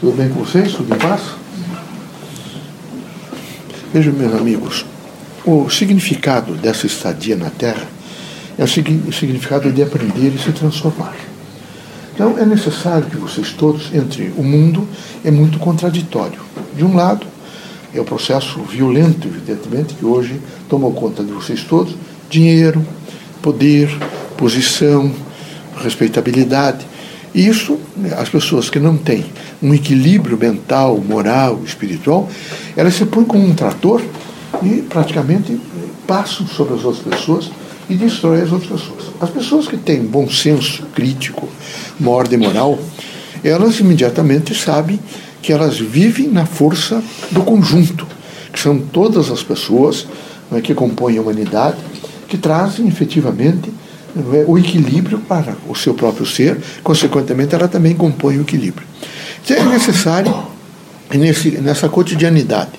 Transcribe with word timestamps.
Tudo 0.00 0.16
bem 0.16 0.28
com 0.28 0.44
vocês? 0.44 0.74
Tudo 0.74 0.94
em 0.94 0.98
paz? 0.98 1.22
Vejam, 3.92 4.12
meus 4.12 4.32
amigos, 4.32 4.86
o 5.44 5.68
significado 5.68 6.54
dessa 6.54 6.86
estadia 6.86 7.34
na 7.34 7.50
Terra 7.50 7.84
é 8.56 8.62
o 8.62 8.68
significado 8.68 9.72
de 9.72 9.82
aprender 9.82 10.32
e 10.32 10.38
se 10.38 10.52
transformar. 10.52 11.16
Então 12.14 12.38
é 12.38 12.46
necessário 12.46 13.06
que 13.06 13.16
vocês 13.16 13.50
todos 13.50 13.92
entrem. 13.92 14.32
O 14.36 14.44
mundo 14.44 14.86
é 15.24 15.32
muito 15.32 15.58
contraditório. 15.58 16.38
De 16.76 16.84
um 16.84 16.94
lado, 16.94 17.26
é 17.92 18.00
o 18.00 18.04
processo 18.04 18.60
violento, 18.60 19.26
evidentemente, 19.26 19.94
que 19.94 20.04
hoje 20.04 20.40
tomou 20.68 20.92
conta 20.92 21.24
de 21.24 21.32
vocês 21.32 21.64
todos: 21.64 21.96
dinheiro, 22.30 22.86
poder, 23.42 23.90
posição, 24.36 25.12
respeitabilidade. 25.76 26.86
Isso, 27.34 27.78
as 28.16 28.28
pessoas 28.28 28.70
que 28.70 28.78
não 28.78 28.96
têm 28.96 29.26
um 29.62 29.74
equilíbrio 29.74 30.38
mental, 30.38 30.98
moral, 30.98 31.60
espiritual, 31.64 32.28
elas 32.76 32.94
se 32.94 33.04
põem 33.04 33.24
como 33.24 33.44
um 33.44 33.54
trator 33.54 34.02
e 34.62 34.82
praticamente 34.82 35.60
passam 36.06 36.46
sobre 36.46 36.74
as 36.74 36.84
outras 36.84 37.04
pessoas 37.04 37.50
e 37.88 37.94
destroem 37.94 38.42
as 38.42 38.52
outras 38.52 38.80
pessoas. 38.80 39.04
As 39.20 39.30
pessoas 39.30 39.66
que 39.66 39.76
têm 39.76 40.02
bom 40.02 40.28
senso 40.28 40.84
crítico, 40.94 41.48
uma 41.98 42.10
ordem 42.10 42.38
moral, 42.38 42.78
elas 43.42 43.78
imediatamente 43.80 44.54
sabem 44.54 44.98
que 45.40 45.52
elas 45.52 45.78
vivem 45.78 46.28
na 46.28 46.46
força 46.46 47.02
do 47.30 47.42
conjunto, 47.42 48.06
que 48.52 48.58
são 48.58 48.78
todas 48.78 49.30
as 49.30 49.42
pessoas 49.42 50.06
né, 50.50 50.60
que 50.60 50.74
compõem 50.74 51.18
a 51.18 51.22
humanidade, 51.22 51.78
que 52.26 52.36
trazem 52.36 52.88
efetivamente 52.88 53.72
é, 54.32 54.44
o 54.46 54.58
equilíbrio 54.58 55.18
para 55.18 55.56
o 55.68 55.74
seu 55.74 55.94
próprio 55.94 56.26
ser, 56.26 56.58
consequentemente, 56.82 57.54
ela 57.54 57.68
também 57.68 57.94
compõe 57.94 58.38
o 58.38 58.42
equilíbrio. 58.42 58.86
Então, 59.44 59.56
é 59.56 59.64
necessário, 59.64 60.34
nesse, 61.12 61.52
nessa 61.52 61.88
cotidianidade, 61.88 62.72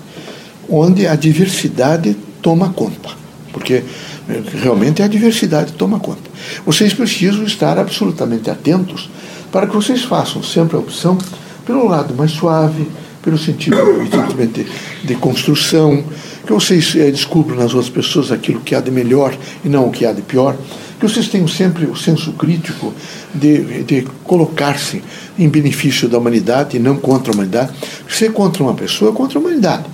onde 0.70 1.08
a 1.08 1.16
diversidade 1.16 2.16
toma 2.42 2.70
conta, 2.70 3.10
porque 3.52 3.84
é, 4.30 4.44
realmente 4.62 5.02
a 5.02 5.08
diversidade 5.08 5.74
toma 5.74 6.00
conta. 6.00 6.30
Vocês 6.66 6.94
precisam 6.94 7.44
estar 7.44 7.78
absolutamente 7.78 8.50
atentos 8.50 9.10
para 9.52 9.68
que 9.68 9.76
vocês 9.76 10.04
façam 10.04 10.44
sempre 10.44 10.76
a 10.78 10.80
opção 10.80 11.18
pelo 11.66 11.88
lado 11.88 12.14
mais 12.14 12.32
suave, 12.32 12.88
pelo 13.30 13.38
sentido 13.38 13.78
evidentemente 13.78 14.66
de 15.04 15.16
construção, 15.16 16.04
que 16.46 16.52
vocês 16.52 16.96
é, 16.96 17.12
descubram 17.12 17.56
nas 17.56 17.76
outras 17.76 17.90
pessoas 17.90 18.32
aquilo 18.32 18.60
que 18.62 18.74
há 18.74 18.82
de 18.82 18.90
melhor 18.90 19.38
e 19.64 19.70
não 19.70 19.88
o 19.88 19.92
que 19.92 20.04
há 20.04 20.12
de 20.12 20.24
pior 20.24 20.58
que 21.00 21.08
vocês 21.08 21.30
tenham 21.30 21.48
sempre 21.48 21.86
o 21.86 21.96
senso 21.96 22.34
crítico 22.34 22.94
de, 23.34 23.84
de 23.84 24.02
colocar-se 24.26 25.02
em 25.38 25.48
benefício 25.48 26.10
da 26.10 26.18
humanidade 26.18 26.76
e 26.76 26.80
não 26.80 26.98
contra 26.98 27.32
a 27.32 27.34
humanidade. 27.34 27.72
Ser 28.10 28.34
contra 28.34 28.62
uma 28.62 28.74
pessoa 28.74 29.12
é 29.12 29.14
contra 29.14 29.40
a 29.40 29.42
humanidade. 29.42 29.86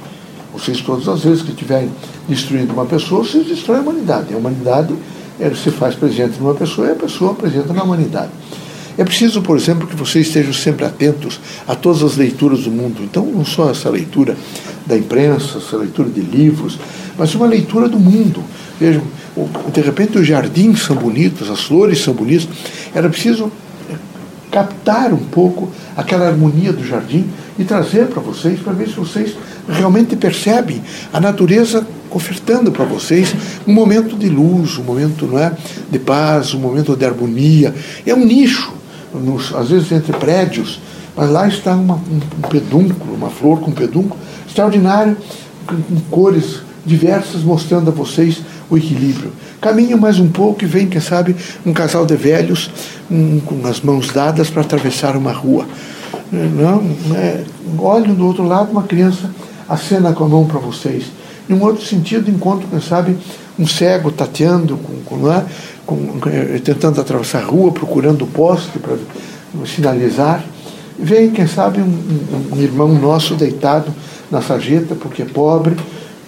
Vocês, 0.52 0.82
todas 0.82 1.08
as 1.08 1.24
vezes 1.24 1.44
que 1.44 1.52
estiverem 1.52 1.92
destruindo 2.28 2.74
uma 2.74 2.88
pessoa, 2.88 3.24
vocês 3.24 3.46
destroem 3.46 3.82
a 3.82 3.84
humanidade. 3.84 4.34
A 4.34 4.38
humanidade 4.38 4.96
é, 5.40 5.54
se 5.54 5.70
faz 5.70 5.94
presente 5.94 6.40
numa 6.40 6.56
pessoa 6.56 6.88
e 6.88 6.92
a 6.92 6.96
pessoa 6.96 7.34
apresenta 7.34 7.72
na 7.72 7.84
humanidade. 7.84 8.32
É 8.98 9.04
preciso, 9.04 9.42
por 9.42 9.58
exemplo, 9.58 9.88
que 9.88 9.96
vocês 9.96 10.28
estejam 10.28 10.54
sempre 10.54 10.86
atentos 10.86 11.40
a 11.68 11.76
todas 11.76 12.04
as 12.04 12.16
leituras 12.16 12.64
do 12.64 12.72
mundo. 12.72 13.02
Então, 13.04 13.26
não 13.26 13.46
só 13.46 13.70
essa 13.70 13.90
leitura 13.90 14.38
da 14.86 14.98
imprensa, 14.98 15.58
essa 15.58 15.78
leitura 15.78 16.10
de 16.10 16.22
livros, 16.22 16.80
mas 17.18 17.34
uma 17.36 17.46
leitura 17.46 17.90
do 17.90 18.00
mundo. 18.00 18.44
Vejam, 18.80 19.02
de 19.74 19.82
repente 19.82 20.18
os 20.18 20.28
jardins 20.28 20.82
são 20.82 20.96
bonitos, 20.96 21.50
as 21.50 21.62
flores 21.62 22.02
são 22.02 22.14
bonitas. 22.14 22.48
Era 22.94 23.10
preciso 23.10 23.52
captar 24.52 25.14
um 25.14 25.18
pouco 25.18 25.70
aquela 25.98 26.28
harmonia 26.28 26.72
do 26.72 26.86
jardim 26.86 27.28
e 27.60 27.66
trazer 27.66 28.08
para 28.08 28.22
vocês, 28.22 28.60
para 28.60 28.72
ver 28.72 28.88
se 28.88 28.96
vocês 28.96 29.36
realmente 29.68 30.16
percebem 30.16 30.82
a 31.12 31.20
natureza 31.20 31.86
ofertando 32.10 32.72
para 32.72 32.86
vocês 32.86 33.36
um 33.68 33.74
momento 33.74 34.16
de 34.16 34.30
luz, 34.30 34.78
um 34.78 34.84
momento 34.84 35.26
não 35.26 35.38
é, 35.38 35.52
de 35.92 36.00
paz, 36.00 36.54
um 36.54 36.60
momento 36.60 36.96
de 36.96 37.06
harmonia. 37.06 37.76
É 38.06 38.14
um 38.14 38.26
nicho, 38.26 38.74
nos, 39.20 39.54
às 39.54 39.70
vezes 39.70 39.92
entre 39.92 40.14
prédios, 40.14 40.80
mas 41.16 41.30
lá 41.30 41.48
está 41.48 41.74
uma, 41.76 41.96
um, 41.96 42.48
pedúnculo, 42.50 43.14
uma 43.14 43.30
flor 43.30 43.60
com 43.60 43.72
pedúnculo 43.72 44.20
extraordinário, 44.48 45.18
com, 45.66 45.76
com 45.76 46.00
cores 46.10 46.62
diversas, 46.86 47.42
mostrando 47.42 47.90
a 47.90 47.94
vocês 47.94 48.42
o 48.70 48.78
equilíbrio. 48.78 49.32
Caminho 49.62 49.98
mais 49.98 50.20
um 50.20 50.30
pouco 50.30 50.64
e 50.64 50.68
vem, 50.68 50.88
quem 50.88 51.02
sabe, 51.02 51.36
um 51.66 51.74
casal 51.74 52.06
de 52.06 52.16
velhos 52.16 52.70
um, 53.10 53.40
com 53.40 53.66
as 53.68 53.82
mãos 53.82 54.10
dadas 54.10 54.50
para 54.50 54.62
atravessar 54.62 55.16
uma 55.16 55.32
rua. 55.32 55.66
Não, 56.32 56.84
é, 57.16 57.44
olho 57.78 58.14
do 58.14 58.26
outro 58.26 58.44
lado 58.44 58.72
uma 58.72 58.84
criança 58.84 59.30
acena 59.68 60.14
com 60.14 60.26
a 60.26 60.28
mão 60.28 60.46
para 60.46 60.60
vocês. 60.60 61.06
Em 61.50 61.54
um 61.54 61.64
outro 61.64 61.86
sentido, 61.86 62.30
encontro, 62.30 62.68
quem 62.68 62.82
sabe, 62.82 63.18
um 63.58 63.68
cego 63.68 64.12
tateando, 64.12 64.78
com, 64.78 65.18
com, 65.18 65.28
com, 65.86 66.20
é, 66.28 66.60
tentando 66.60 67.00
atravessar 67.00 67.40
a 67.40 67.46
rua, 67.46 67.72
procurando 67.72 68.24
o 68.24 68.28
poste 68.28 68.80
para 68.80 68.98
sinalizar. 69.66 70.44
Vem, 70.98 71.32
quem 71.32 71.48
sabe, 71.48 71.82
um, 71.82 72.56
um 72.56 72.62
irmão 72.62 72.94
nosso 72.94 73.36
deitado 73.36 73.94
na 74.32 74.42
sarjeta, 74.42 74.96
porque 74.96 75.22
é 75.22 75.26
pobre, 75.26 75.76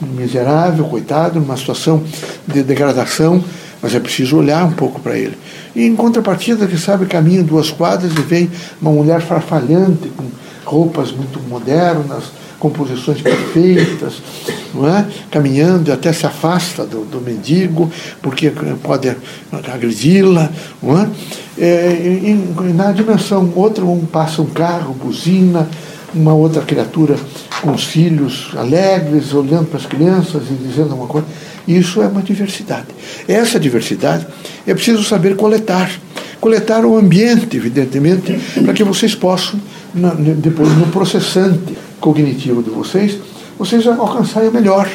miserável, 0.01 0.85
coitado, 0.85 1.39
numa 1.39 1.57
situação 1.57 2.03
de 2.47 2.61
degradação, 2.63 3.43
mas 3.81 3.95
é 3.95 3.99
preciso 3.99 4.37
olhar 4.37 4.65
um 4.65 4.73
pouco 4.73 4.99
para 4.99 5.17
ele. 5.17 5.37
E 5.75 5.85
em 5.85 5.95
contrapartida, 5.95 6.67
que 6.67 6.77
sabe, 6.77 7.05
caminha 7.05 7.43
duas 7.43 7.71
quadras 7.71 8.11
e 8.11 8.21
vem 8.21 8.49
uma 8.81 8.91
mulher 8.91 9.21
farfalhante, 9.21 10.09
com 10.09 10.25
roupas 10.65 11.11
muito 11.11 11.39
modernas, 11.47 12.25
composições 12.59 13.21
perfeitas, 13.21 14.21
não 14.73 14.87
é? 14.87 15.05
caminhando 15.29 15.91
até 15.91 16.11
se 16.11 16.25
afasta 16.25 16.85
do, 16.85 17.05
do 17.05 17.21
mendigo, 17.21 17.91
porque 18.21 18.51
pode 18.81 19.15
agredi-la. 19.71 20.49
Não 20.81 20.99
é? 20.99 21.09
É, 21.59 21.91
e, 22.23 22.73
na 22.73 22.91
dimensão 22.91 23.51
outra, 23.55 23.83
um 23.85 24.05
passa 24.05 24.41
um 24.41 24.47
carro, 24.47 24.93
buzina, 24.93 25.67
uma 26.13 26.33
outra 26.33 26.61
criatura 26.61 27.15
com 27.61 27.71
os 27.71 27.83
filhos 27.83 28.49
alegres, 28.55 29.33
olhando 29.33 29.67
para 29.67 29.77
as 29.77 29.85
crianças 29.85 30.43
e 30.49 30.53
dizendo 30.53 30.91
alguma 30.91 31.07
coisa. 31.07 31.27
Isso 31.67 32.01
é 32.01 32.07
uma 32.07 32.21
diversidade. 32.21 32.87
Essa 33.27 33.59
diversidade 33.59 34.25
é 34.65 34.73
preciso 34.73 35.03
saber 35.03 35.35
coletar. 35.35 35.91
Coletar 36.39 36.85
o 36.85 36.95
ambiente, 36.95 37.57
evidentemente, 37.57 38.39
para 38.63 38.71
que 38.71 38.83
vocês 38.83 39.15
possam, 39.15 39.59
depois 40.37 40.69
no 40.77 40.87
processante 40.87 41.75
cognitivo 42.07 42.63
de 42.63 42.69
vocês, 42.69 43.17
vocês 43.59 43.85
alcançarem 43.85 44.47
o 44.47 44.53
melhor. 44.53 44.89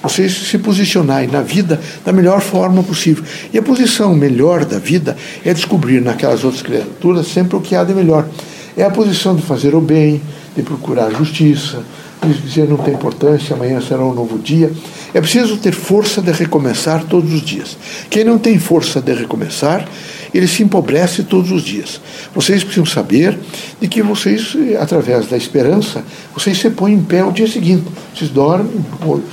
Vocês 0.00 0.32
se 0.32 0.58
posicionarem 0.58 1.28
na 1.28 1.42
vida 1.42 1.80
da 2.04 2.12
melhor 2.12 2.40
forma 2.40 2.82
possível. 2.82 3.24
E 3.52 3.58
a 3.58 3.62
posição 3.62 4.14
melhor 4.14 4.64
da 4.64 4.78
vida 4.78 5.16
é 5.44 5.52
descobrir 5.52 6.00
naquelas 6.00 6.44
outras 6.44 6.62
criaturas 6.62 7.26
sempre 7.26 7.56
o 7.56 7.60
que 7.60 7.74
há 7.74 7.84
de 7.84 7.94
melhor. 7.94 8.28
É 8.76 8.84
a 8.84 8.90
posição 8.90 9.34
de 9.34 9.42
fazer 9.42 9.74
o 9.74 9.80
bem, 9.80 10.20
de 10.56 10.62
procurar 10.62 11.10
justiça, 11.10 11.82
de 12.24 12.34
dizer 12.34 12.68
não 12.68 12.76
tem 12.76 12.94
importância, 12.94 13.54
amanhã 13.54 13.80
será 13.80 14.04
um 14.04 14.14
novo 14.14 14.38
dia. 14.38 14.72
É 15.14 15.20
preciso 15.20 15.56
ter 15.56 15.72
força 15.72 16.20
de 16.20 16.32
recomeçar 16.32 17.04
todos 17.04 17.32
os 17.32 17.42
dias. 17.42 17.76
Quem 18.08 18.24
não 18.24 18.38
tem 18.38 18.58
força 18.58 19.00
de 19.00 19.12
recomeçar, 19.12 19.88
ele 20.32 20.46
se 20.46 20.62
empobrece 20.62 21.22
todos 21.22 21.50
os 21.50 21.62
dias. 21.62 22.00
Vocês 22.34 22.62
precisam 22.62 22.86
saber 22.86 23.38
de 23.80 23.88
que 23.88 24.02
vocês, 24.02 24.56
através 24.80 25.26
da 25.26 25.36
esperança, 25.36 26.04
vocês 26.34 26.58
se 26.58 26.70
põem 26.70 26.94
em 26.94 27.02
pé 27.02 27.24
o 27.24 27.32
dia 27.32 27.46
seguinte. 27.46 27.84
Vocês 28.14 28.30
dormem 28.30 28.84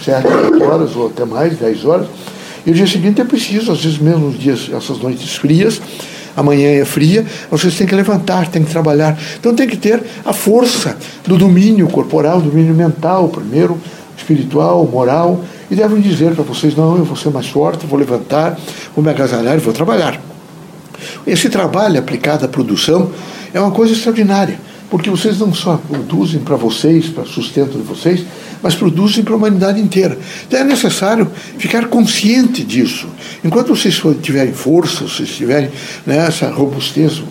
7, 0.03 0.27
8 0.27 0.63
horas 0.63 0.95
ou 0.95 1.07
até 1.07 1.25
mais, 1.25 1.57
10 1.57 1.85
horas, 1.85 2.07
e 2.65 2.71
o 2.71 2.73
dia 2.73 2.87
seguinte 2.87 3.21
é 3.21 3.23
preciso, 3.23 3.71
às 3.71 3.81
vezes 3.81 3.97
mesmo 3.97 4.27
nos 4.27 4.39
dias, 4.39 4.69
essas 4.71 4.99
noites 4.99 5.35
frias, 5.35 5.81
amanhã 6.35 6.69
é 6.69 6.85
fria, 6.85 7.25
vocês 7.49 7.75
têm 7.75 7.87
que 7.87 7.95
levantar, 7.95 8.47
têm 8.47 8.63
que 8.63 8.71
trabalhar. 8.71 9.17
Então 9.39 9.55
tem 9.55 9.67
que 9.67 9.77
ter 9.77 10.03
a 10.25 10.33
força 10.33 10.97
do 11.25 11.37
domínio 11.37 11.87
corporal, 11.87 12.41
do 12.41 12.49
domínio 12.49 12.75
mental, 12.75 13.29
primeiro, 13.29 13.79
espiritual, 14.17 14.85
moral, 14.85 15.43
e 15.71 15.75
devem 15.75 16.01
dizer 16.01 16.33
para 16.35 16.43
vocês: 16.43 16.75
não, 16.75 16.97
eu 16.97 17.05
vou 17.05 17.15
ser 17.15 17.29
mais 17.29 17.47
forte, 17.47 17.85
vou 17.85 17.97
levantar, 17.97 18.59
vou 18.95 19.03
me 19.03 19.09
agasalhar 19.09 19.55
e 19.55 19.59
vou 19.59 19.73
trabalhar. 19.73 20.28
Esse 21.25 21.49
trabalho 21.49 21.99
aplicado 21.99 22.45
à 22.45 22.47
produção 22.47 23.11
é 23.53 23.59
uma 23.59 23.71
coisa 23.71 23.93
extraordinária, 23.93 24.59
porque 24.89 25.09
vocês 25.09 25.39
não 25.39 25.53
só 25.53 25.77
produzem 25.77 26.39
para 26.39 26.55
vocês, 26.55 27.07
para 27.07 27.25
sustento 27.25 27.77
de 27.77 27.83
vocês, 27.83 28.25
mas 28.61 28.75
produzem 28.75 29.23
para 29.23 29.33
a 29.33 29.37
humanidade 29.37 29.79
inteira. 29.79 30.17
Então 30.47 30.59
é 30.59 30.63
necessário 30.63 31.29
ficar 31.57 31.87
consciente 31.87 32.63
disso. 32.63 33.07
Enquanto 33.43 33.75
vocês 33.75 34.01
tiverem 34.21 34.53
força, 34.53 35.05
vocês 35.05 35.29
tiverem 35.29 35.69
né, 36.05 36.17
essa 36.27 36.49
robustez 36.49 37.21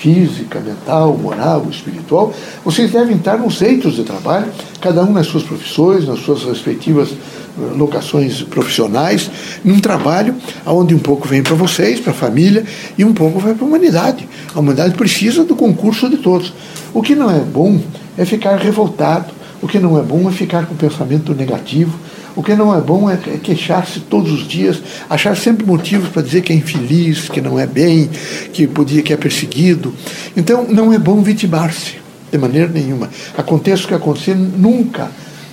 física, 0.00 0.58
mental, 0.60 1.16
moral, 1.16 1.66
espiritual, 1.70 2.32
vocês 2.64 2.90
devem 2.90 3.16
estar 3.16 3.36
nos 3.36 3.60
eitos 3.60 3.94
de 3.94 4.02
trabalho, 4.02 4.46
cada 4.80 5.04
um 5.04 5.12
nas 5.12 5.26
suas 5.26 5.42
profissões, 5.42 6.08
nas 6.08 6.20
suas 6.20 6.42
respectivas 6.42 7.10
eh, 7.10 7.76
locações 7.76 8.42
profissionais, 8.42 9.30
num 9.62 9.78
trabalho 9.78 10.34
onde 10.66 10.94
um 10.94 10.98
pouco 10.98 11.28
vem 11.28 11.42
para 11.42 11.54
vocês, 11.54 12.00
para 12.00 12.12
a 12.12 12.14
família, 12.14 12.64
e 12.96 13.04
um 13.04 13.12
pouco 13.12 13.38
vai 13.38 13.52
para 13.54 13.62
a 13.62 13.68
humanidade. 13.68 14.26
A 14.54 14.58
humanidade 14.58 14.94
precisa 14.94 15.44
do 15.44 15.54
concurso 15.54 16.08
de 16.08 16.16
todos. 16.16 16.52
O 16.94 17.02
que 17.02 17.14
não 17.14 17.30
é 17.30 17.40
bom 17.40 17.78
é 18.16 18.24
ficar 18.24 18.56
revoltado. 18.56 19.32
O 19.62 19.68
que 19.68 19.78
não 19.78 19.98
é 19.98 20.02
bom 20.02 20.26
é 20.26 20.32
ficar 20.32 20.64
com 20.64 20.74
pensamento 20.74 21.34
negativo. 21.34 21.92
O 22.36 22.42
que 22.42 22.54
não 22.54 22.74
é 22.74 22.80
bom 22.80 23.10
é 23.10 23.16
queixar-se 23.16 24.00
todos 24.00 24.32
os 24.32 24.46
dias, 24.46 24.82
achar 25.08 25.36
sempre 25.36 25.66
motivos 25.66 26.08
para 26.08 26.22
dizer 26.22 26.42
que 26.42 26.52
é 26.52 26.56
infeliz, 26.56 27.28
que 27.28 27.40
não 27.40 27.58
é 27.58 27.66
bem, 27.66 28.08
que 28.52 28.66
podia 28.66 29.02
que 29.02 29.12
é 29.12 29.16
perseguido. 29.16 29.94
Então 30.36 30.66
não 30.68 30.92
é 30.92 30.98
bom 30.98 31.22
vitimar-se 31.22 31.96
de 32.30 32.38
maneira 32.38 32.68
nenhuma. 32.68 33.10
Aconteça 33.36 33.84
o 33.84 33.88
que 33.88 33.94
acontecer, 33.94 34.34
nunca 34.34 35.10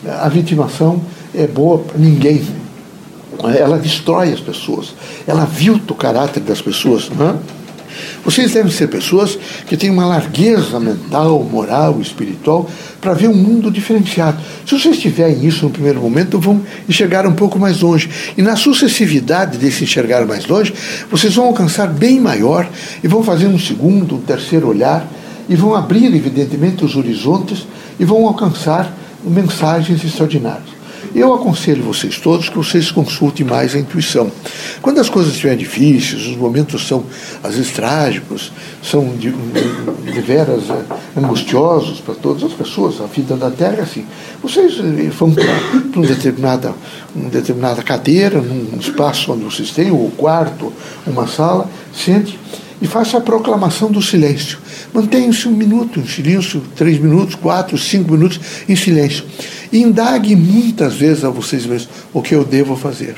a 0.07 0.29
vitimação 0.29 1.01
é 1.33 1.47
boa 1.47 1.79
para 1.79 1.97
ninguém. 1.97 2.41
Ela 3.57 3.77
destrói 3.77 4.33
as 4.33 4.39
pessoas, 4.39 4.95
ela 5.27 5.45
vilta 5.45 5.93
o 5.93 5.95
caráter 5.95 6.41
das 6.41 6.61
pessoas. 6.61 7.09
Não 7.09 7.29
é? 7.29 7.35
Vocês 8.23 8.53
devem 8.53 8.71
ser 8.71 8.87
pessoas 8.87 9.37
que 9.67 9.77
têm 9.77 9.89
uma 9.89 10.05
largueza 10.05 10.79
mental, 10.79 11.43
moral, 11.43 11.99
espiritual, 12.01 12.69
para 12.99 13.13
ver 13.13 13.27
um 13.27 13.35
mundo 13.35 13.71
diferenciado. 13.71 14.37
Se 14.65 14.77
vocês 14.77 14.99
tiverem 14.99 15.45
isso 15.45 15.65
no 15.65 15.71
primeiro 15.71 16.01
momento, 16.01 16.39
vão 16.39 16.61
enxergar 16.87 17.25
um 17.25 17.33
pouco 17.33 17.59
mais 17.59 17.81
longe. 17.81 18.09
E 18.37 18.41
na 18.41 18.55
sucessividade 18.55 19.57
desse 19.57 19.83
enxergar 19.83 20.25
mais 20.25 20.45
longe, 20.45 20.73
vocês 21.09 21.35
vão 21.35 21.45
alcançar 21.47 21.87
bem 21.87 22.19
maior 22.19 22.69
e 23.03 23.07
vão 23.07 23.23
fazer 23.23 23.47
um 23.47 23.59
segundo, 23.59 24.15
um 24.15 24.21
terceiro 24.21 24.67
olhar 24.67 25.07
e 25.49 25.55
vão 25.55 25.75
abrir, 25.75 26.13
evidentemente, 26.13 26.83
os 26.83 26.95
horizontes 26.95 27.67
e 27.99 28.05
vão 28.05 28.27
alcançar 28.27 28.93
mensagens 29.23 30.03
extraordinárias. 30.03 30.76
Eu 31.15 31.33
aconselho 31.33 31.83
vocês 31.83 32.17
todos 32.17 32.49
que 32.49 32.57
vocês 32.57 32.91
consultem 32.91 33.45
mais 33.45 33.75
a 33.75 33.79
intuição. 33.79 34.31
Quando 34.81 34.99
as 34.99 35.09
coisas 35.09 35.33
estiverem 35.33 35.57
difíceis, 35.57 36.27
os 36.27 36.35
momentos 36.35 36.87
são, 36.87 37.03
às 37.43 37.55
vezes, 37.55 37.71
trágicos, 37.71 38.51
são 38.83 39.15
de, 39.15 39.31
de 39.31 40.21
veras 40.21 40.63
é, 40.69 41.19
angustiosos 41.19 41.99
para 41.99 42.15
todas 42.15 42.43
as 42.43 42.53
pessoas, 42.53 43.01
a 43.01 43.05
vida 43.05 43.35
da 43.35 43.49
Terra 43.49 43.77
é 43.79 43.81
assim. 43.81 44.05
Vocês 44.41 44.79
eh, 44.79 45.09
vão 45.09 45.31
para 45.31 45.43
uma 45.95 46.05
determinada, 46.05 46.73
uma 47.15 47.29
determinada 47.29 47.81
cadeira, 47.81 48.41
num 48.41 48.79
espaço 48.79 49.31
onde 49.31 49.43
vocês 49.43 49.71
têm, 49.71 49.91
ou 49.91 50.11
quarto, 50.11 50.71
uma 51.05 51.27
sala, 51.27 51.69
sente 51.93 52.39
e 52.81 52.87
faça 52.87 53.17
a 53.17 53.21
proclamação 53.21 53.91
do 53.91 54.01
silêncio. 54.01 54.59
Mantenha-se 54.93 55.47
um 55.47 55.51
minuto 55.51 55.99
em 55.99 56.07
silêncio, 56.07 56.61
três 56.75 56.99
minutos, 56.99 57.35
quatro, 57.35 57.77
cinco 57.77 58.13
minutos 58.13 58.39
em 58.67 58.75
silêncio. 58.75 59.25
E 59.71 59.81
indague 59.81 60.35
muitas 60.35 60.95
vezes 60.95 61.23
a 61.23 61.29
vocês 61.29 61.65
mesmos 61.65 61.89
o 62.13 62.21
que 62.21 62.33
eu 62.33 62.43
devo 62.43 62.75
fazer. 62.75 63.15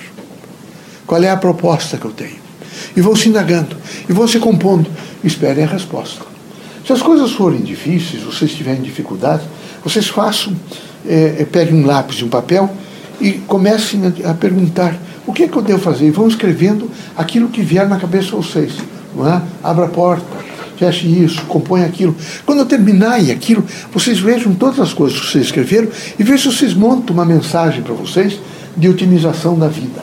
Qual 1.05 1.23
é 1.23 1.29
a 1.29 1.37
proposta 1.37 1.97
que 1.97 2.05
eu 2.05 2.11
tenho? 2.11 2.37
E 2.95 3.01
vão 3.01 3.15
se 3.15 3.29
indagando, 3.29 3.75
e 4.07 4.13
vão 4.13 4.27
se 4.27 4.39
compondo. 4.39 4.89
Esperem 5.23 5.63
a 5.63 5.67
resposta. 5.67 6.23
Se 6.85 6.93
as 6.93 7.01
coisas 7.01 7.31
forem 7.31 7.61
difíceis, 7.61 8.23
vocês 8.23 8.51
tiverem 8.51 8.81
dificuldade, 8.81 9.43
vocês 9.83 10.07
façam, 10.07 10.55
é, 11.07 11.45
peguem 11.51 11.83
um 11.83 11.85
lápis 11.85 12.17
e 12.17 12.23
um 12.23 12.29
papel 12.29 12.69
e 13.21 13.33
comecem 13.33 14.01
a, 14.05 14.31
a 14.31 14.33
perguntar 14.33 14.97
o 15.27 15.33
que 15.33 15.43
é 15.43 15.47
que 15.47 15.55
eu 15.55 15.61
devo 15.61 15.79
fazer. 15.79 16.07
E 16.07 16.11
vão 16.11 16.27
escrevendo 16.27 16.89
aquilo 17.15 17.49
que 17.49 17.61
vier 17.61 17.87
na 17.87 17.97
cabeça 17.97 18.29
de 18.29 18.35
vocês. 18.35 18.73
Não 19.15 19.27
é? 19.27 19.41
Abra 19.63 19.85
a 19.85 19.89
porta, 19.89 20.25
feche 20.79 21.05
isso, 21.07 21.41
compõe 21.45 21.83
aquilo. 21.83 22.15
Quando 22.45 22.59
eu 22.59 22.65
terminarem 22.65 23.31
aquilo, 23.31 23.63
vocês 23.91 24.19
vejam 24.19 24.53
todas 24.53 24.79
as 24.79 24.93
coisas 24.93 25.19
que 25.19 25.27
vocês 25.27 25.45
escreveram 25.45 25.89
e 26.17 26.23
vejam 26.23 26.51
se 26.51 26.57
vocês 26.57 26.73
montam 26.73 27.13
uma 27.13 27.25
mensagem 27.25 27.83
para 27.83 27.93
vocês 27.93 28.39
de 28.77 28.87
otimização 28.87 29.59
da 29.59 29.67
vida. 29.67 30.01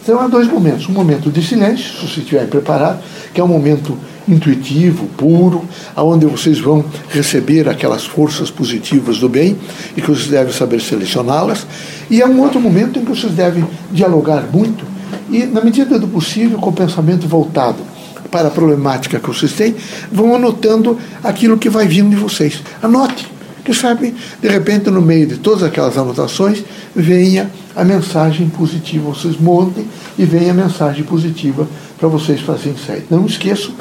Então 0.00 0.20
há 0.20 0.28
dois 0.28 0.46
momentos. 0.46 0.88
Um 0.88 0.92
momento 0.92 1.30
de 1.30 1.44
silêncio, 1.44 1.90
se 1.90 1.96
vocês 1.96 2.18
estiverem 2.18 2.48
preparados, 2.48 3.04
que 3.34 3.40
é 3.40 3.44
um 3.44 3.48
momento 3.48 3.98
intuitivo, 4.28 5.06
puro, 5.16 5.64
aonde 5.96 6.26
vocês 6.26 6.60
vão 6.60 6.84
receber 7.08 7.68
aquelas 7.68 8.04
forças 8.04 8.48
positivas 8.50 9.18
do 9.18 9.28
bem 9.28 9.56
e 9.96 10.00
que 10.00 10.08
vocês 10.08 10.28
devem 10.28 10.52
saber 10.52 10.80
selecioná-las. 10.80 11.66
E 12.08 12.22
há 12.22 12.26
um 12.26 12.40
outro 12.40 12.60
momento 12.60 13.00
em 13.00 13.04
que 13.04 13.10
vocês 13.10 13.32
devem 13.32 13.64
dialogar 13.90 14.44
muito 14.52 14.84
e, 15.30 15.44
na 15.44 15.60
medida 15.60 15.98
do 15.98 16.06
possível, 16.06 16.58
com 16.58 16.70
o 16.70 16.72
pensamento 16.72 17.26
voltado 17.26 17.91
para 18.32 18.48
a 18.48 18.50
problemática 18.50 19.20
que 19.20 19.28
vocês 19.28 19.52
têm, 19.52 19.76
vão 20.10 20.34
anotando 20.34 20.98
aquilo 21.22 21.58
que 21.58 21.68
vai 21.68 21.86
vindo 21.86 22.10
de 22.10 22.16
vocês. 22.16 22.62
Anote, 22.82 23.30
que 23.62 23.74
sabe, 23.74 24.14
de 24.40 24.48
repente, 24.48 24.90
no 24.90 25.02
meio 25.02 25.26
de 25.26 25.36
todas 25.36 25.62
aquelas 25.62 25.96
anotações, 25.96 26.64
venha 26.96 27.50
a 27.76 27.84
mensagem 27.84 28.48
positiva. 28.48 29.10
Vocês 29.10 29.38
montem 29.38 29.86
e 30.18 30.24
venha 30.24 30.50
a 30.50 30.54
mensagem 30.54 31.04
positiva 31.04 31.68
para 31.98 32.08
vocês 32.08 32.40
fazerem 32.40 32.76
sair. 32.76 33.04
Não 33.10 33.26
esqueçam 33.26 33.72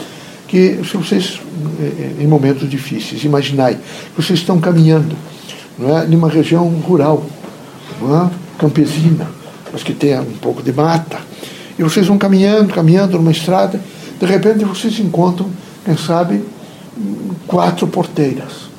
que 0.48 0.82
se 0.84 0.98
vocês, 0.98 1.42
eh, 1.80 2.22
em 2.24 2.28
momentos 2.28 2.70
difíceis, 2.70 3.24
imaginai 3.24 3.76
que 3.76 4.22
vocês 4.22 4.40
estão 4.40 4.60
caminhando 4.60 5.16
não 5.80 5.98
é, 5.98 6.06
numa 6.06 6.30
região 6.30 6.68
rural, 6.68 7.26
é, 8.02 8.30
campesina, 8.60 9.28
mas 9.72 9.82
que 9.82 9.94
tenha 9.94 10.22
um 10.22 10.38
pouco 10.38 10.62
de 10.62 10.74
mata, 10.74 11.18
e 11.80 11.84
vocês 11.84 12.06
vão 12.06 12.18
caminhando, 12.18 12.74
caminhando 12.74 13.18
numa 13.18 13.32
estrada, 13.32 13.80
de 14.22 14.28
repente 14.28 14.64
vocês 14.64 15.00
encontram, 15.00 15.50
quem 15.84 15.98
sabe, 15.98 16.44
quatro 17.48 17.88
porteiras. 17.88 18.70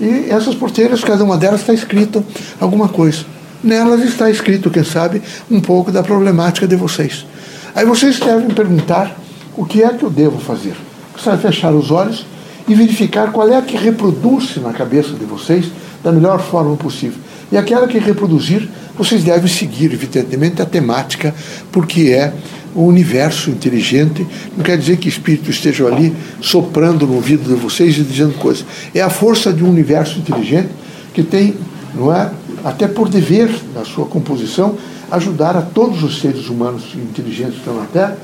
E 0.00 0.26
essas 0.28 0.56
porteiras, 0.56 1.04
cada 1.04 1.22
uma 1.22 1.36
delas 1.36 1.60
está 1.60 1.72
escrito 1.72 2.24
alguma 2.60 2.88
coisa. 2.88 3.24
Nelas 3.62 4.00
está 4.02 4.28
escrito, 4.28 4.68
quem 4.68 4.82
sabe, 4.82 5.22
um 5.48 5.60
pouco 5.60 5.92
da 5.92 6.02
problemática 6.02 6.66
de 6.66 6.74
vocês. 6.74 7.24
Aí 7.72 7.86
vocês 7.86 8.18
devem 8.18 8.48
perguntar 8.48 9.16
o 9.56 9.64
que 9.64 9.82
é 9.82 9.88
que 9.90 10.02
eu 10.02 10.10
devo 10.10 10.40
fazer. 10.40 10.74
Você 11.16 11.30
vai 11.30 11.38
fechar 11.38 11.72
os 11.72 11.92
olhos 11.92 12.26
e 12.66 12.74
verificar 12.74 13.30
qual 13.30 13.48
é 13.48 13.56
a 13.56 13.62
que 13.62 13.76
reproduz 13.76 14.56
na 14.56 14.72
cabeça 14.72 15.10
de 15.10 15.24
vocês 15.24 15.66
da 16.02 16.10
melhor 16.10 16.40
forma 16.40 16.76
possível. 16.76 17.18
E 17.50 17.56
aquela 17.56 17.86
que 17.86 17.98
reproduzir, 17.98 18.68
vocês 18.96 19.22
devem 19.22 19.48
seguir, 19.48 19.92
evidentemente, 19.92 20.60
a 20.60 20.66
temática, 20.66 21.32
porque 21.70 22.10
é 22.10 22.32
o 22.78 22.86
universo 22.86 23.50
inteligente. 23.50 24.24
Não 24.56 24.62
quer 24.62 24.78
dizer 24.78 24.98
que 24.98 25.08
espírito 25.08 25.50
esteja 25.50 25.84
ali 25.86 26.14
soprando 26.40 27.08
no 27.08 27.14
ouvido 27.14 27.42
de 27.42 27.60
vocês 27.60 27.98
e 27.98 28.02
dizendo 28.02 28.34
coisas. 28.34 28.64
É 28.94 29.00
a 29.00 29.10
força 29.10 29.52
de 29.52 29.64
um 29.64 29.68
universo 29.68 30.20
inteligente 30.20 30.68
que 31.12 31.24
tem, 31.24 31.56
não 31.92 32.14
é, 32.14 32.30
até 32.64 32.86
por 32.86 33.08
dever 33.08 33.50
na 33.74 33.84
sua 33.84 34.06
composição, 34.06 34.76
ajudar 35.10 35.56
a 35.56 35.62
todos 35.62 36.04
os 36.04 36.20
seres 36.20 36.48
humanos 36.48 36.94
inteligentes 36.94 37.54
que 37.54 37.58
estão 37.58 37.74
na 37.74 37.86
Terra 37.86 38.16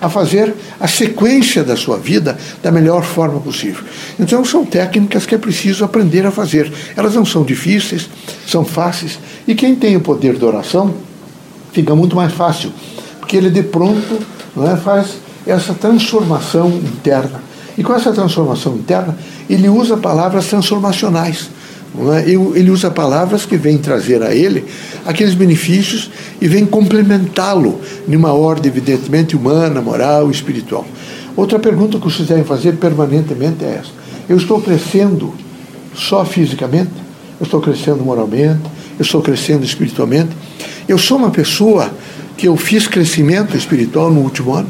a 0.00 0.08
fazer 0.08 0.54
a 0.80 0.88
sequência 0.88 1.62
da 1.62 1.76
sua 1.76 1.98
vida 1.98 2.38
da 2.62 2.70
melhor 2.70 3.02
forma 3.02 3.40
possível. 3.40 3.84
Então 4.18 4.42
são 4.42 4.64
técnicas 4.64 5.26
que 5.26 5.34
é 5.34 5.38
preciso 5.38 5.84
aprender 5.84 6.24
a 6.24 6.30
fazer. 6.30 6.72
Elas 6.96 7.14
não 7.14 7.26
são 7.26 7.42
difíceis, 7.42 8.08
são 8.46 8.64
fáceis, 8.64 9.18
e 9.46 9.54
quem 9.54 9.74
tem 9.74 9.96
o 9.96 10.00
poder 10.00 10.36
de 10.36 10.44
oração 10.44 10.94
fica 11.72 11.94
muito 11.94 12.16
mais 12.16 12.32
fácil 12.32 12.72
porque 13.28 13.36
ele 13.36 13.50
de 13.50 13.62
pronto 13.62 14.18
não 14.56 14.70
é, 14.70 14.74
faz 14.74 15.18
essa 15.46 15.74
transformação 15.74 16.70
interna. 16.70 17.42
E 17.76 17.84
com 17.84 17.92
essa 17.92 18.10
transformação 18.10 18.74
interna, 18.74 19.14
ele 19.50 19.68
usa 19.68 19.98
palavras 19.98 20.46
transformacionais. 20.46 21.50
É? 22.16 22.30
Ele 22.30 22.70
usa 22.70 22.90
palavras 22.90 23.44
que 23.44 23.58
vêm 23.58 23.76
trazer 23.76 24.22
a 24.22 24.34
ele 24.34 24.64
aqueles 25.04 25.34
benefícios 25.34 26.10
e 26.40 26.48
vêm 26.48 26.64
complementá-lo 26.64 27.78
numa 28.06 28.32
ordem, 28.32 28.70
evidentemente, 28.70 29.36
humana, 29.36 29.82
moral, 29.82 30.30
espiritual. 30.30 30.86
Outra 31.36 31.58
pergunta 31.58 31.98
que 31.98 32.04
vocês 32.04 32.26
devem 32.26 32.44
fazer 32.44 32.76
permanentemente 32.76 33.62
é 33.62 33.80
essa: 33.80 33.90
Eu 34.26 34.38
estou 34.38 34.58
crescendo 34.62 35.34
só 35.94 36.24
fisicamente? 36.24 36.92
Eu 37.38 37.44
estou 37.44 37.60
crescendo 37.60 38.02
moralmente? 38.02 38.62
Eu 38.98 39.02
estou 39.02 39.20
crescendo 39.20 39.66
espiritualmente? 39.66 40.30
Eu 40.88 40.96
sou 40.96 41.18
uma 41.18 41.30
pessoa 41.30 41.90
que 42.38 42.46
eu 42.46 42.56
fiz 42.56 42.86
crescimento 42.86 43.56
espiritual 43.56 44.12
no 44.12 44.20
último 44.20 44.54
ano, 44.54 44.68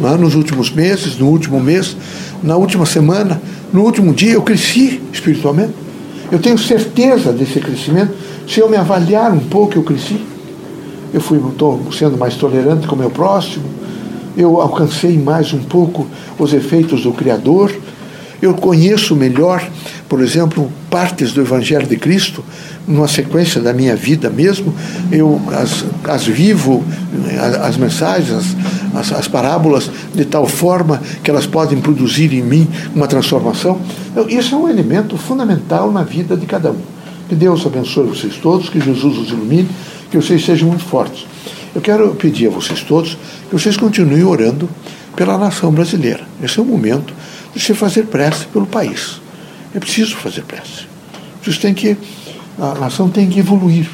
lá 0.00 0.16
nos 0.16 0.34
últimos 0.34 0.70
meses, 0.70 1.18
no 1.18 1.28
último 1.28 1.60
mês, 1.60 1.94
na 2.42 2.56
última 2.56 2.86
semana, 2.86 3.40
no 3.70 3.82
último 3.82 4.14
dia, 4.14 4.32
eu 4.32 4.42
cresci 4.42 5.02
espiritualmente. 5.12 5.74
Eu 6.32 6.38
tenho 6.38 6.56
certeza 6.56 7.30
desse 7.30 7.60
crescimento. 7.60 8.14
Se 8.48 8.58
eu 8.58 8.70
me 8.70 8.76
avaliar 8.78 9.30
um 9.32 9.40
pouco, 9.40 9.76
eu 9.76 9.82
cresci. 9.82 10.18
Eu 11.12 11.20
fui 11.20 11.38
estou 11.38 11.92
sendo 11.92 12.16
mais 12.16 12.36
tolerante 12.36 12.86
com 12.86 12.96
o 12.96 12.98
meu 12.98 13.10
próximo. 13.10 13.64
Eu 14.34 14.62
alcancei 14.62 15.18
mais 15.18 15.52
um 15.52 15.58
pouco 15.58 16.06
os 16.38 16.54
efeitos 16.54 17.02
do 17.02 17.12
Criador. 17.12 17.70
Eu 18.40 18.54
conheço 18.54 19.16
melhor, 19.16 19.68
por 20.08 20.20
exemplo, 20.22 20.70
partes 20.88 21.32
do 21.32 21.40
Evangelho 21.40 21.86
de 21.86 21.96
Cristo, 21.96 22.44
numa 22.86 23.08
sequência 23.08 23.60
da 23.60 23.72
minha 23.72 23.96
vida 23.96 24.30
mesmo. 24.30 24.72
Eu 25.10 25.40
as, 25.52 25.84
as 26.04 26.24
vivo, 26.26 26.84
as, 27.62 27.76
mensagens, 27.76 28.30
as, 28.30 28.56
as, 28.94 29.12
as, 29.12 29.28
parábolas, 29.28 29.90
de 30.14 30.24
tal 30.24 30.46
forma 30.46 31.02
que 31.22 31.30
elas 31.30 31.46
podem 31.46 31.80
produzir 31.80 32.32
em 32.32 32.42
mim 32.42 32.68
uma 32.94 33.08
transformação. 33.08 33.80
Então, 34.12 34.28
isso 34.28 34.54
é 34.54 34.58
um 34.58 34.68
elemento 34.68 35.16
fundamental 35.16 35.90
na 35.90 36.04
vida 36.04 36.36
de 36.36 36.46
cada 36.46 36.70
um. 36.70 36.80
Que 37.28 37.34
Deus 37.34 37.66
abençoe 37.66 38.06
vocês 38.06 38.36
todos, 38.36 38.70
que 38.70 38.80
Jesus 38.80 39.18
os 39.18 39.28
ilumine, 39.30 39.68
que 40.10 40.16
vocês 40.16 40.44
sejam 40.44 40.68
muito 40.68 40.84
fortes. 40.84 41.26
Eu 41.74 41.80
quero 41.80 42.14
pedir 42.14 42.46
a 42.46 42.50
vocês 42.50 42.82
todos 42.82 43.18
que 43.48 43.52
vocês 43.52 43.76
continuem 43.76 44.24
orando 44.24 44.68
pela 45.14 45.36
nação 45.36 45.72
brasileira. 45.72 46.20
Esse 46.42 46.58
é 46.58 46.62
o 46.62 46.64
momento 46.64 47.12
de 47.54 47.60
se 47.60 47.74
fazer 47.74 48.06
prece 48.06 48.46
pelo 48.46 48.66
país. 48.66 49.20
É 49.74 49.78
preciso 49.78 50.16
fazer 50.16 50.42
prece. 50.42 50.86
Têm 51.60 51.72
que, 51.72 51.96
a 52.58 52.74
nação 52.74 53.08
tem 53.08 53.28
que 53.28 53.38
evoluir. 53.38 53.88